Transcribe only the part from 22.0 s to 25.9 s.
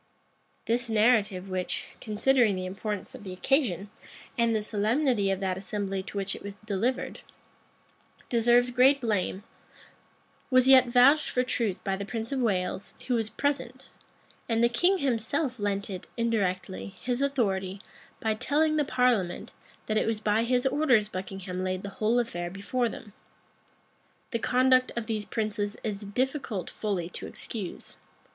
whole affair before them. The conduct of these princes it